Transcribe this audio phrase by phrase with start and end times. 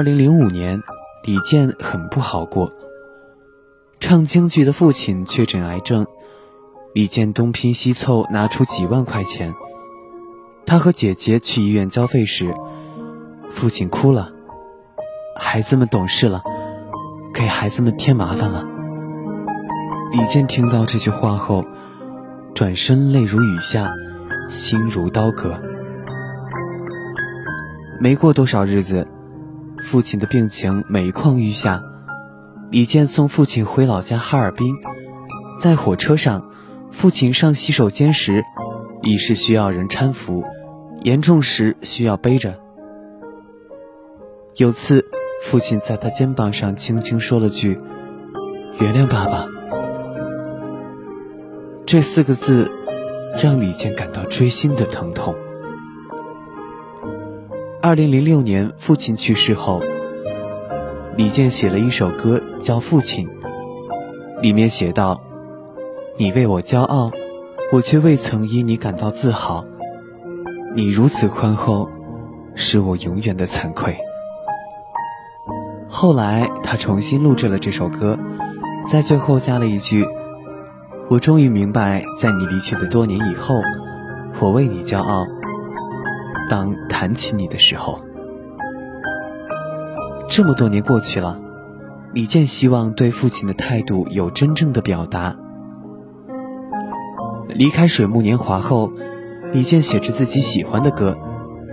[0.00, 0.82] 二零零五年，
[1.24, 2.72] 李健很不好过。
[3.98, 6.06] 唱京剧的父亲确诊癌症，
[6.94, 9.52] 李健东拼西凑拿出几万块钱。
[10.64, 12.54] 他和姐姐去医院交费时，
[13.50, 14.32] 父亲哭了。
[15.36, 16.42] 孩子们懂事了，
[17.34, 18.64] 给孩子们添麻烦了。
[20.12, 21.62] 李健听到这句话后，
[22.54, 23.92] 转身泪如雨下，
[24.48, 25.60] 心如刀割。
[28.00, 29.06] 没过多少日子，
[29.82, 31.82] 父亲的病情每况愈下。
[32.70, 34.76] 李健送父亲回老家哈尔滨，
[35.58, 36.50] 在火车上，
[36.92, 38.44] 父亲上洗手间时，
[39.02, 40.44] 已是需要人搀扶，
[41.02, 42.60] 严重时需要背着。
[44.56, 45.04] 有次，
[45.42, 47.80] 父亲在他肩膀上轻轻说了句
[48.78, 49.46] ：“原谅爸爸。”
[51.86, 52.70] 这四个字，
[53.42, 55.34] 让李健感到锥心的疼痛。
[57.82, 59.80] 二零零六年，父亲去世后，
[61.16, 63.26] 李健写了一首歌叫《父亲》，
[64.42, 65.18] 里面写道
[66.18, 67.10] ：“你为我骄傲，
[67.72, 69.64] 我却未曾因你感到自豪。
[70.76, 71.88] 你如此宽厚，
[72.54, 73.96] 是我永远的惭愧。”
[75.88, 78.18] 后来，他重新录制了这首歌，
[78.90, 80.06] 在最后加了一句
[81.08, 83.54] ：“我终于明白，在你离去的多年以后，
[84.38, 85.24] 我为你骄傲。”
[86.50, 88.00] 当谈起你的时候，
[90.28, 91.40] 这么多年过去了，
[92.12, 95.36] 李健希望对父亲的态度有真正的表达。
[97.48, 98.92] 离开水木年华后，
[99.52, 101.16] 李健写着自己喜欢的歌，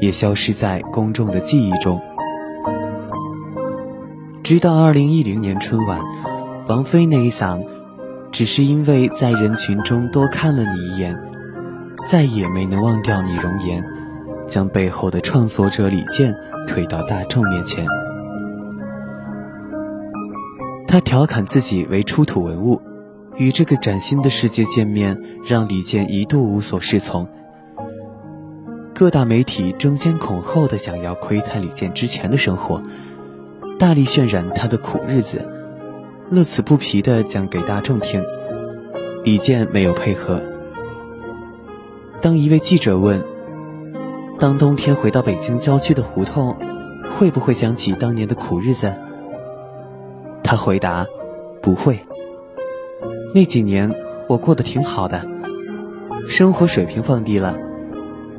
[0.00, 2.00] 也消失在公众的记忆中。
[4.44, 6.00] 直到二零一零年春晚，
[6.68, 7.60] 王菲那一嗓
[8.30, 11.18] “只是因为在人群中多看了你一眼，
[12.06, 13.84] 再也没能忘掉你容颜”。
[14.50, 16.34] 将背后的创作者李健
[16.66, 17.86] 推到大众面前。
[20.88, 22.82] 他调侃自己为出土文物，
[23.36, 25.16] 与这个崭新的世界见面，
[25.46, 27.28] 让李健一度无所适从。
[28.92, 32.82] 各大媒体争先恐后的想要窥探李健之前的生活，
[33.78, 35.48] 大力渲染他的苦日子，
[36.28, 38.20] 乐此不疲的讲给大众听。
[39.22, 40.42] 李健没有配合。
[42.20, 43.29] 当一位记者问。
[44.40, 46.56] 当冬天回到北京郊区的胡同，
[47.14, 48.90] 会不会想起当年的苦日子？
[50.42, 51.06] 他回答
[51.60, 52.00] ：“不会。
[53.34, 53.94] 那几年
[54.26, 55.22] 我过得挺好的，
[56.26, 57.54] 生活水平放低了，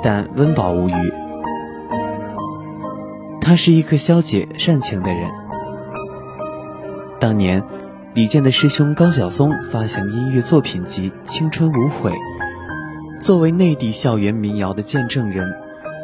[0.00, 1.12] 但温饱无余。”
[3.42, 5.28] 他是一个消解煽情的人。
[7.18, 7.64] 当年，
[8.14, 12.12] 李健的师兄高晓松发行音乐作品集《青春无悔》，
[13.20, 15.52] 作为内地校园民谣的见证人。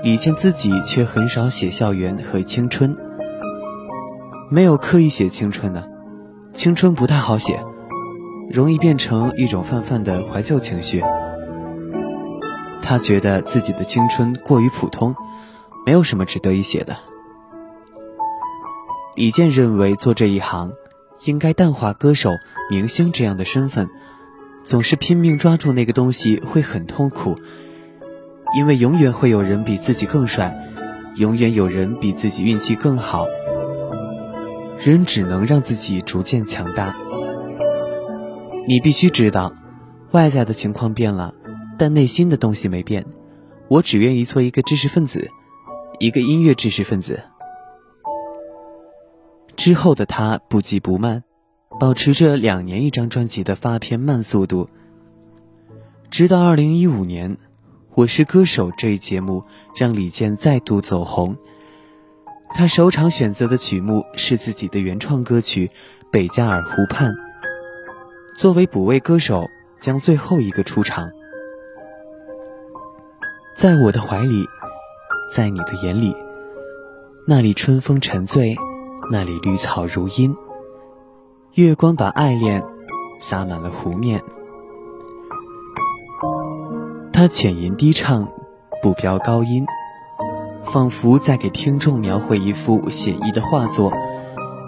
[0.05, 2.95] 李健自己却很少写校园和青春，
[4.51, 5.89] 没有刻意写青春的，
[6.53, 7.65] 青春不太好写，
[8.51, 11.03] 容易变成一种泛泛的怀旧情绪。
[12.83, 15.17] 他觉得自己的青春过于普通，
[15.87, 16.99] 没有什么值得一写的。
[19.17, 20.73] 李健认为做这一行，
[21.25, 22.35] 应该淡化歌手、
[22.71, 23.89] 明星这样的身份，
[24.65, 27.37] 总是拼命抓住那个东西会很痛苦。
[28.57, 30.57] 因为永远会有人比自己更帅，
[31.17, 33.27] 永远有人比自己运气更好。
[34.79, 36.95] 人只能让自己逐渐强大。
[38.69, 39.53] 你必须知道，
[40.13, 41.35] 外在的情况变了，
[41.79, 43.05] 但内心的东西没变。
[43.69, 45.31] 我只愿意做一个知识分子，
[45.99, 47.23] 一个音乐知识分子。
[49.57, 51.25] 之后的他不急不慢，
[51.81, 54.69] 保持着两年一张专辑的发片慢速度，
[56.11, 57.37] 直到二零一五年。
[57.97, 59.45] 我是歌手这一节目
[59.77, 61.37] 让李健再度走红。
[62.53, 65.69] 他首场选择的曲目是自己的原创歌曲
[66.11, 67.13] 《北加尔湖畔》。
[68.37, 69.49] 作为补位歌手，
[69.79, 71.09] 将最后一个出场。
[73.57, 74.45] 在我的怀里，
[75.33, 76.17] 在你的眼里，
[77.29, 78.57] 那里春风沉醉，
[79.13, 80.35] 那里绿草如茵。
[81.53, 82.61] 月光把爱恋
[83.21, 84.21] 洒满了湖面。
[87.17, 88.29] 他浅吟低唱，
[88.83, 89.65] 不飙高音，
[90.65, 93.93] 仿佛在给听众描绘一幅写意的画作。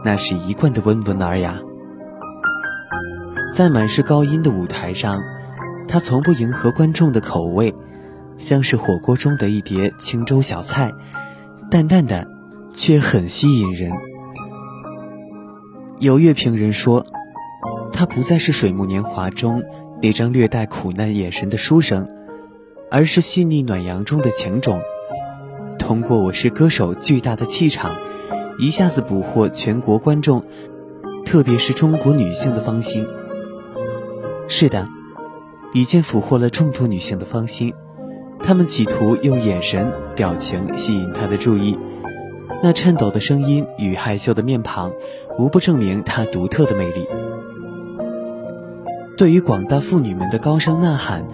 [0.04, 1.56] 那是一贯的温文尔雅。
[3.52, 5.18] 在满是高音的舞台上，
[5.88, 7.74] 他从不迎合观众的口味，
[8.36, 10.92] 像是火锅中的一碟清粥小菜，
[11.68, 12.28] 淡淡的，
[12.72, 13.90] 却很吸引人。
[15.98, 17.04] 有乐评人说，
[17.92, 19.64] 他不再是水木年华中
[20.00, 22.08] 那张略带苦难眼神的书生。
[22.88, 24.80] 而是细腻暖阳中的情种，
[25.76, 27.96] 通过《我是歌手》巨大的气场，
[28.60, 30.44] 一下子捕获全国观众，
[31.24, 33.04] 特别是中国女性的芳心。
[34.46, 34.86] 是的，
[35.72, 37.74] 李健俘获了众多女性的芳心，
[38.44, 41.76] 他们企图用眼神、表情吸引她的注意。
[42.62, 44.92] 那颤抖的声音与害羞的面庞，
[45.38, 47.04] 无不证明他独特的魅力。
[49.16, 51.26] 对于广大妇女们的高声呐喊，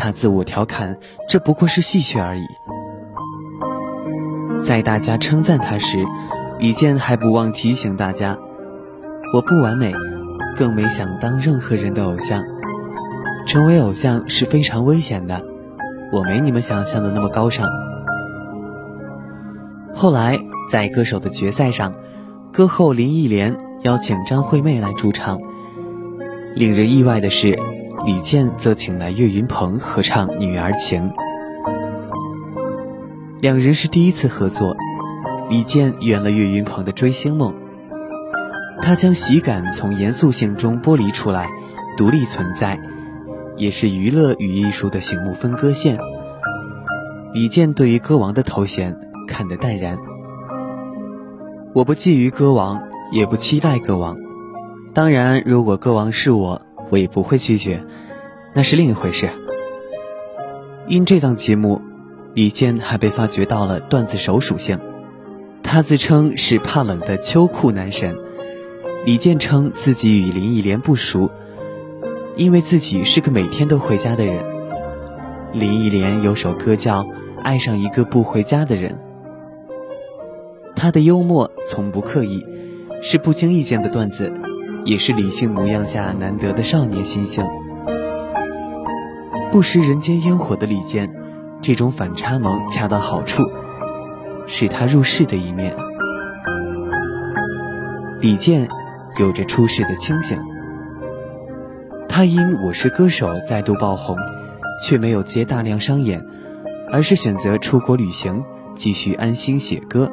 [0.00, 0.96] 他自我调侃：
[1.28, 2.42] 这不过是戏谑而已。
[4.64, 6.04] 在大家称赞他时，
[6.58, 8.36] 李健还不忘提醒大家：
[9.32, 9.94] 我不完美，
[10.56, 12.42] 更没想当任何人的偶像。
[13.46, 15.40] 成为偶像是非常危险的，
[16.12, 17.68] 我没你们想象的那么高尚。
[19.94, 20.38] 后来。
[20.70, 21.94] 在歌手的决赛上，
[22.52, 25.40] 歌后林忆莲邀请张惠妹来驻唱。
[26.54, 27.58] 令人意外的是，
[28.06, 31.10] 李健则请来岳云鹏合唱《女儿情》。
[33.40, 34.74] 两人是第一次合作，
[35.50, 37.54] 李健圆了岳云鹏的追星梦。
[38.80, 41.50] 他将喜感从严肃性中剥离出来，
[41.98, 42.80] 独立存在，
[43.58, 45.98] 也是娱乐与艺术的醒目分割线。
[47.34, 48.96] 李健对于歌王的头衔
[49.28, 49.98] 看得淡然。
[51.74, 52.80] 我不觊觎歌王，
[53.12, 54.16] 也不期待歌王。
[54.94, 57.82] 当然，如果歌王是我，我也不会拒绝，
[58.54, 59.30] 那是另一回事。
[60.86, 61.80] 因这档节目，
[62.34, 64.78] 李健还被发掘到了段子手属性。
[65.62, 68.16] 他自称是怕冷的秋裤男神。
[69.06, 71.30] 李健称自己与林忆莲不熟，
[72.36, 74.44] 因为自己是个每天都回家的人。
[75.52, 77.02] 林忆莲有首歌叫
[77.42, 78.92] 《爱上一个不回家的人》。
[80.74, 82.44] 他的幽默从不刻意，
[83.00, 84.32] 是不经意间的段子，
[84.84, 87.44] 也是理性模样下难得的少年心性。
[89.52, 91.12] 不食人间烟火的李健，
[91.60, 93.42] 这种反差萌恰到好处，
[94.46, 95.74] 是他入世的一面。
[98.20, 98.68] 李健
[99.18, 100.38] 有着出世的清醒，
[102.08, 104.16] 他因《我是歌手》再度爆红，
[104.84, 106.24] 却没有接大量商演，
[106.92, 108.44] 而是选择出国旅行，
[108.74, 110.10] 继续安心写歌。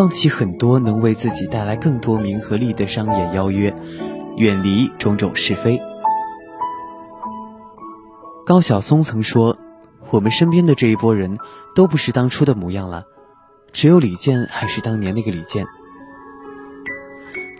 [0.00, 3.70] 放弃很多能为自己带来更多名和利的商业邀约，
[4.38, 5.78] 远离种种是非。
[8.46, 9.58] 高晓松曾说
[10.08, 11.36] ：“我们身边的这一波人
[11.74, 13.04] 都不是当初的模样了，
[13.74, 15.66] 只有李健还是当年那个李健。”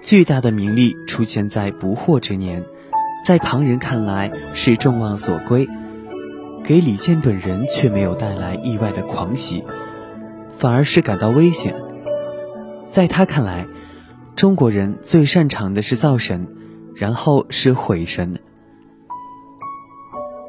[0.01, 2.65] 巨大的名利出现在不惑之年，
[3.23, 5.69] 在旁人看来是众望所归，
[6.65, 9.63] 给李健本人却没有带来意外的狂喜，
[10.57, 11.75] 反而是感到危险。
[12.91, 13.69] 在他看来，
[14.35, 16.49] 中国人最擅长的是造神，
[16.95, 18.41] 然后是毁神。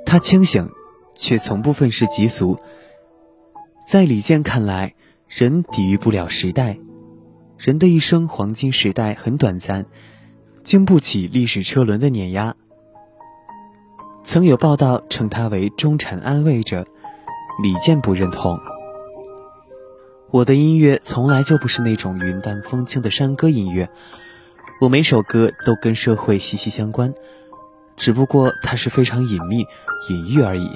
[0.05, 0.67] 他清醒，
[1.13, 2.57] 却从不愤世嫉俗。
[3.87, 4.95] 在李健看来，
[5.27, 6.79] 人抵御不了时代，
[7.57, 9.85] 人的一生黄金时代很短暂，
[10.63, 12.55] 经不起历史车轮的碾压。
[14.23, 16.87] 曾有报道称他为中产安慰者，
[17.61, 18.57] 李健不认同。
[20.31, 23.89] 我的音乐从来就不是那种云淡风轻的山歌音乐，
[24.79, 27.13] 我每首歌都跟社会息息相关，
[27.97, 29.65] 只不过它是非常隐秘、
[30.09, 30.69] 隐喻而已。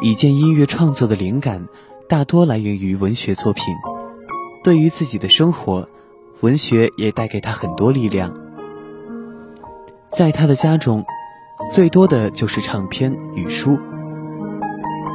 [0.00, 1.66] 李健音乐创作的灵感
[2.08, 3.64] 大多来源于文学作品，
[4.62, 5.88] 对于自己的生活，
[6.42, 8.32] 文学也带给他很多力量。
[10.12, 11.04] 在他的家中，
[11.72, 13.80] 最多的就是唱片与书。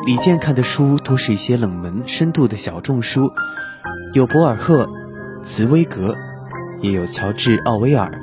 [0.05, 3.31] 李健看的书多是一些冷门、深度的小众书，
[4.13, 4.87] 有博尔赫、
[5.43, 6.15] 茨威格，
[6.81, 8.21] 也有乔治·奥威尔。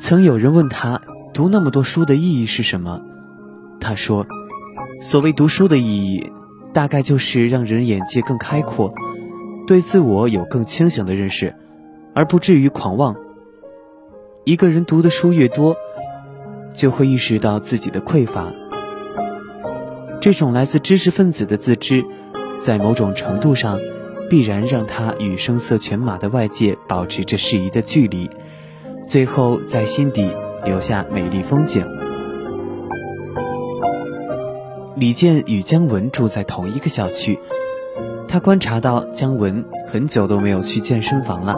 [0.00, 1.00] 曾有人问他
[1.34, 3.02] 读那么多书的意义是什么，
[3.80, 4.26] 他说
[5.00, 6.32] ：“所谓读书的意义，
[6.72, 8.92] 大概就是让人眼界更开阔，
[9.66, 11.54] 对自我有更清醒的认识，
[12.14, 13.14] 而不至于狂妄。
[14.44, 15.76] 一个人读的书越多，
[16.74, 18.52] 就会意识到自己的匮乏。”
[20.22, 22.04] 这种来自知识分子的自知，
[22.60, 23.80] 在某种程度上，
[24.30, 28.30] 必然让他与声色犬马的外界保持着适宜的距离，
[29.04, 30.30] 最后在心底
[30.64, 31.84] 留下美丽风景。
[34.94, 37.40] 李健与姜文住在同一个小区，
[38.28, 41.56] 他观察到姜文很久都没有去健身房了，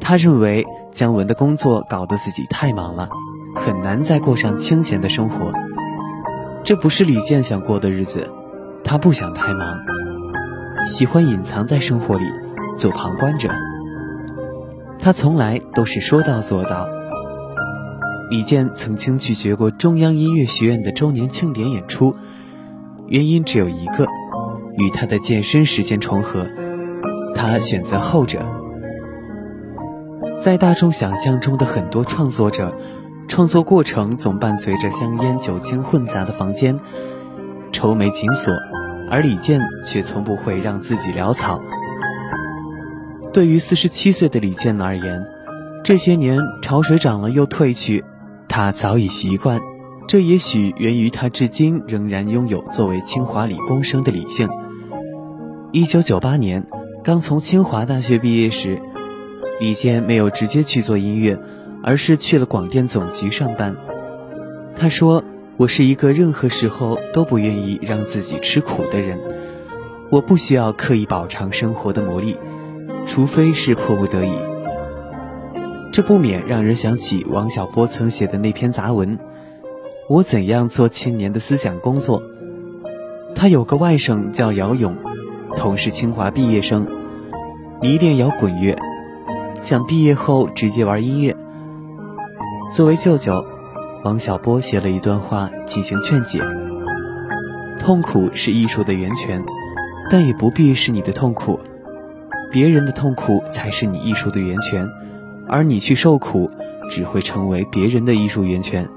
[0.00, 3.10] 他认为姜文的工作搞得自己太忙了，
[3.54, 5.52] 很难再过上清闲的生活。
[6.64, 8.26] 这不是李健想过的日子，
[8.82, 9.76] 他不想太忙，
[10.86, 12.24] 喜欢隐藏在生活里，
[12.78, 13.50] 做旁观者。
[14.98, 16.88] 他从来都是说到做到。
[18.30, 22.16] 李健曾经拒绝过中央音乐学院的周年庆典演出，
[23.08, 24.06] 原因只有一个：
[24.78, 26.46] 与他的健身时间重合，
[27.34, 28.40] 他选择后者。
[30.40, 32.74] 在大众想象中的很多创作者，
[33.28, 36.78] 创作过程总伴随着香烟、酒精混杂的房间，
[37.72, 38.52] 愁眉紧锁，
[39.10, 41.60] 而李健却从不会让自己潦草。
[43.32, 45.24] 对于四十七岁的李健而言，
[45.82, 48.04] 这些年潮水涨了又退去，
[48.48, 49.60] 他早已习惯。
[50.06, 54.48] 这也许源于他至今仍然拥有作为清华理工生的理性。
[55.72, 56.64] 一九九八年，
[57.02, 58.80] 刚从清华大学毕业时，
[59.58, 61.38] 李健没有直接去做音乐，
[61.84, 63.76] 而是去了广电总局上班。
[64.74, 65.22] 他说
[65.58, 69.20] ：“我是一个任何时候都不愿意让自己吃苦的人，
[70.10, 72.36] 我不需要刻意饱尝生活的磨砺，
[73.06, 74.32] 除非是迫不得已。”
[75.92, 79.18] 这不免让人想起王小波曾写的那篇杂文。
[80.08, 82.22] 我怎样做青年的思想工作？
[83.34, 84.96] 他有个外甥叫姚勇，
[85.56, 86.86] 同是清华毕业生，
[87.80, 88.76] 迷恋摇滚乐，
[89.60, 91.36] 想毕业后直接玩音乐。
[92.74, 93.46] 作为舅舅，
[94.02, 96.40] 王小波写了一段话进行劝解：
[97.78, 99.40] 痛苦是艺术的源泉，
[100.10, 101.60] 但也不必是你的痛苦，
[102.50, 104.88] 别人的痛苦才是你艺术的源泉，
[105.46, 106.50] 而你去受苦，
[106.90, 108.88] 只会成为别人的艺术源泉。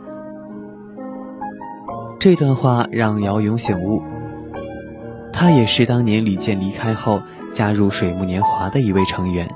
[2.20, 4.02] 这段话让姚勇醒悟，
[5.32, 9.48] 他也是当年李健离开后加入水木年华的一位成员。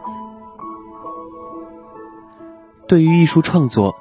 [2.87, 3.95] 对于艺术创作，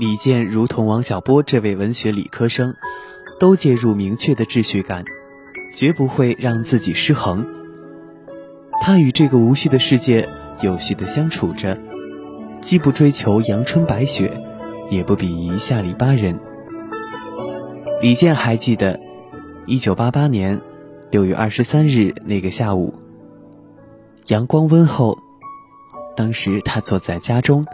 [0.00, 2.74] 李健如同王小波这位文学理科生，
[3.38, 5.04] 都介入明确的秩序感，
[5.74, 7.46] 绝不会让自己失衡。
[8.80, 10.26] 他与这个无序的世界
[10.62, 11.78] 有序的相处着，
[12.62, 14.32] 既不追求阳春白雪，
[14.88, 16.40] 也不鄙夷下里巴人。
[18.00, 18.98] 李健还记得，
[19.66, 20.62] 一九八八年
[21.10, 22.94] 六月二十三日那个下午，
[24.28, 25.18] 阳光温厚。
[26.16, 27.66] 当时他坐在家中，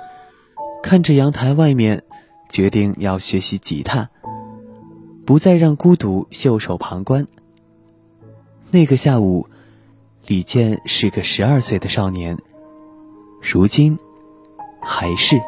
[0.83, 2.03] 看着阳台外面，
[2.49, 4.09] 决定要学习吉他，
[5.25, 7.27] 不再让孤独袖手旁观。
[8.71, 9.47] 那个下午，
[10.27, 12.37] 李健是个十二岁的少年，
[13.41, 13.99] 如今
[14.81, 15.41] 还是。